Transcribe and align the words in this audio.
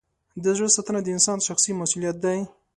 د 0.43 0.45
زړه 0.57 0.69
ساتنه 0.75 0.99
د 1.03 1.07
انسان 1.15 1.37
شخصي 1.47 1.71
مسؤلیت 1.81 2.17
دی. 2.25 2.39